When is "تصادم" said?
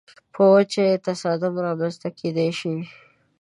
1.07-1.53